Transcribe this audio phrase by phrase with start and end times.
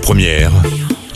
[0.00, 0.52] Première,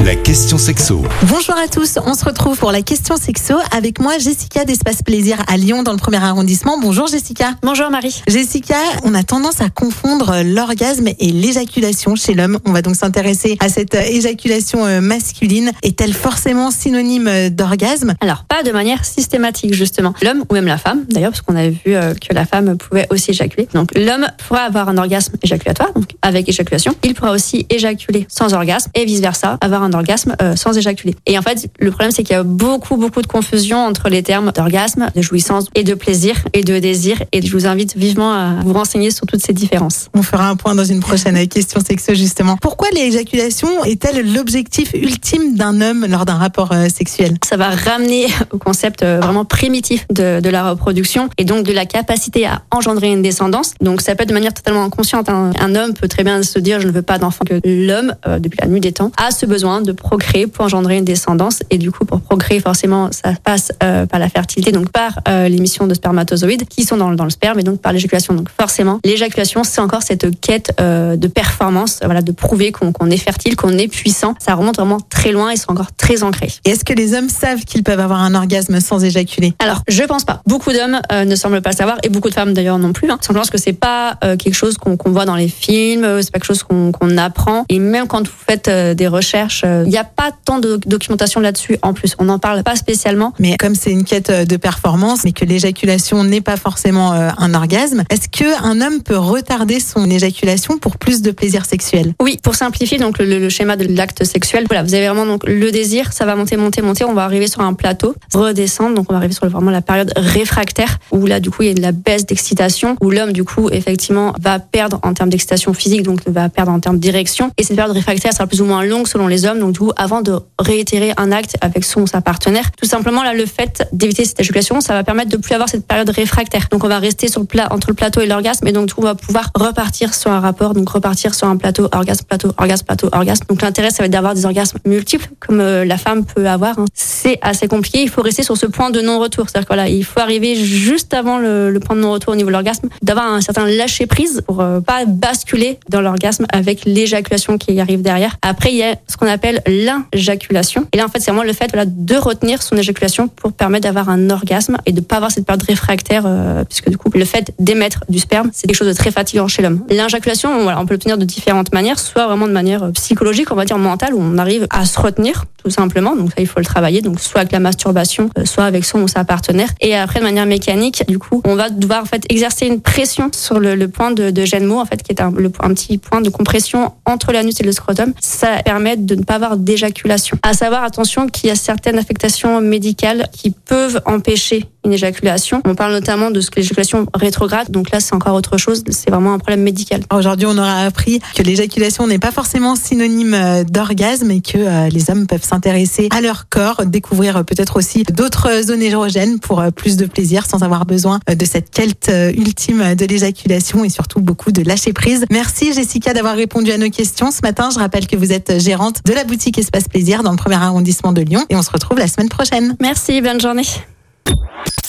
[0.01, 1.03] la question sexo.
[1.23, 5.39] Bonjour à tous, on se retrouve pour la question sexo avec moi Jessica d'Espace Plaisir
[5.49, 6.79] à Lyon dans le premier arrondissement.
[6.79, 7.55] Bonjour Jessica.
[7.63, 8.23] Bonjour Marie.
[8.29, 12.59] Jessica, on a tendance à confondre l'orgasme et l'éjaculation chez l'homme.
[12.67, 15.73] On va donc s'intéresser à cette éjaculation euh, masculine.
[15.83, 18.15] Est-elle forcément synonyme euh, d'orgasme?
[18.21, 20.13] Alors, pas de manière systématique justement.
[20.23, 23.07] L'homme ou même la femme, d'ailleurs, parce qu'on avait vu euh, que la femme pouvait
[23.11, 23.69] aussi éjaculer.
[23.73, 26.95] Donc l'homme pourra avoir un orgasme éjaculatoire, donc avec éjaculation.
[27.03, 31.15] Il pourra aussi éjaculer sans orgasme et vice-versa, avoir un orgasme euh, sans éjaculer.
[31.27, 34.23] Et en fait, le problème c'est qu'il y a beaucoup beaucoup de confusion entre les
[34.23, 37.23] termes d'orgasme, de jouissance et de plaisir et de désir.
[37.33, 40.09] Et je vous invite vivement à vous renseigner sur toutes ces différences.
[40.15, 42.57] On fera un point dans une prochaine question sexo justement.
[42.61, 47.37] Pourquoi l'éjaculation est-elle l'objectif ultime d'un homme lors d'un rapport euh, sexuel?
[47.45, 51.73] Ça va ramener au concept euh, vraiment primitif de, de la reproduction et donc de
[51.73, 53.75] la capacité à engendrer une descendance.
[53.81, 55.29] Donc ça peut être de manière totalement inconsciente.
[55.29, 57.45] Un, un homme peut très bien se dire je ne veux pas d'enfant.
[57.45, 60.99] Que l'homme, euh, depuis la nuit des temps, a ce besoin de procréer pour engendrer
[60.99, 61.61] une descendance.
[61.71, 65.49] Et du coup, pour procréer, forcément, ça passe euh, par la fertilité, donc par euh,
[65.49, 68.35] l'émission de spermatozoïdes qui sont dans, dans le sperme et donc par l'éjaculation.
[68.35, 73.11] Donc forcément, l'éjaculation, c'est encore cette quête euh, de performance, voilà, de prouver qu'on qu'on
[73.11, 74.35] est fertile, qu'on est puissant.
[74.39, 76.49] Ça remonte vraiment très loin et c'est encore très ancré.
[76.65, 79.55] Est-ce que les hommes savent qu'ils peuvent avoir un orgasme sans éjaculer?
[79.59, 80.43] Alors, je pense pas.
[80.47, 83.11] Beaucoup d'hommes euh, ne semblent pas savoir et beaucoup de femmes d'ailleurs non plus.
[83.11, 83.19] Hein.
[83.21, 86.23] Simplement parce que c'est pas euh, quelque chose qu'on qu'on voit dans les films, euh,
[86.23, 87.65] c'est pas quelque chose qu'on qu'on apprend.
[87.69, 91.79] Et même quand vous faites des recherches, il n'y a pas tant de documentation là-dessus.
[91.83, 93.33] En plus, on n'en parle pas spécialement.
[93.39, 97.31] Mais comme c'est une quête euh, de performance, mais que l'éjaculation n'est pas forcément euh,
[97.39, 102.15] un orgasme, est-ce que un homme peut retarder son éjaculation pour plus de plaisir sexuel?
[102.21, 105.43] Oui, pour simplifier donc le, le schéma de l'acte sexuel, voilà, vous avez vraiment donc
[105.47, 109.07] le désir, ça va monter, monter, monter, on va arriver sur un plateau, redescendre, donc
[109.09, 111.75] on va arriver sur vraiment la période réfractaire où là du coup il y a
[111.75, 116.03] de la baisse d'excitation, où l'homme du coup effectivement va perdre en termes d'excitation physique,
[116.03, 119.07] donc va perdre en termes d'érection, et cette période réfractaire sera plus ou moins longue
[119.07, 122.21] selon les hommes, donc du coup avant de réitérer un acte avec son ou sa
[122.21, 125.69] partenaire, tout simplement là le fait d'éviter cette éjaculation, ça va permettre de plus avoir
[125.69, 126.69] cette période réfractaire.
[126.71, 128.95] Donc on va rester sur le plat entre le plateau et l'orgasme, et donc du
[128.95, 132.53] coup on va pouvoir repartir sur un rapport, donc repartir sur un plateau orgasme, plateau,
[132.59, 133.45] orgasme, plateau, orgasme.
[133.49, 136.79] Donc l'intérêt ça va être d'avoir des orgasmes multiples comme euh, la femme peut avoir.
[136.79, 136.85] hein.
[136.95, 138.03] C'est assez compliqué.
[138.03, 141.39] Il faut rester sur ce point de non-retour, c'est-à-dire que il faut arriver juste avant
[141.39, 144.61] le, le point de non-retour au niveau de l'orgasme, d'avoir un certain lâcher prise pour
[144.61, 148.37] euh, pas basculer dans l'orgasme avec l'éjaculation qui arrive derrière.
[148.43, 150.87] Après il y a ce qu'on appelle l'injaculation.
[150.93, 153.85] Et là en fait c'est vraiment le fait voilà de retenir son éjaculation pour permettre
[153.85, 157.25] d'avoir un orgasme et de pas avoir cette période réfractaire euh, puisque du coup le
[157.25, 159.85] fait d'émettre du sperme c'est quelque chose de très fatigant chez l'homme.
[159.91, 163.57] L'injaculation voilà on peut l'obtenir de différentes manières, soit vraiment de manière euh, psychologique on
[163.57, 166.61] va dire mentale où on arrive à se retenir tout simplement donc ça il faut
[166.61, 169.97] le travailler donc soit avec la masturbation euh, soit avec son ou sa partenaire et
[169.97, 173.59] après de manière mécanique du coup on va devoir en fait exercer une pression sur
[173.59, 176.93] le, point de, de Genmo en fait qui est un, un petit point de compression
[177.05, 180.37] entre l'anus et le scrotum ça permet de ne pas avoir d'éjaculation.
[180.43, 185.61] À savoir attention qu'il y a certaines affectations médicales qui peuvent empêcher une éjaculation.
[185.65, 187.71] On parle notamment de ce que l'éjaculation rétrograde.
[187.71, 188.83] Donc là c'est encore autre chose.
[188.91, 190.03] C'est vraiment un problème médical.
[190.13, 194.89] Aujourd'hui, on aura appris que l'éjaculation n'est pas forcément synonyme euh, d'orgasme et que euh,
[194.89, 199.63] les hommes peuvent s'intéresser à leur corps, découvrir euh, peut-être aussi d'autres zones érogènes pour
[199.75, 204.53] plus de plaisir sans avoir besoin de cette quête ultime de l'éjaculation et surtout beaucoup
[204.53, 205.25] de lâcher prise.
[205.31, 207.69] Merci Jessica d'avoir répondu à nos questions ce matin.
[207.73, 211.13] Je rappelle que vous êtes gérante de la boutique Espace Plaisir dans le premier arrondissement
[211.13, 212.77] de Lyon et on se retrouve la semaine prochaine.
[212.81, 213.65] merci bonne journée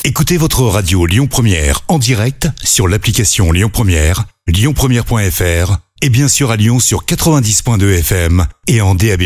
[0.03, 6.51] Écoutez votre radio Lyon Première en direct sur l'application Lyon Première, lyonpremière.fr et bien sûr
[6.51, 9.23] à Lyon sur 90.2 FM et en DAB+.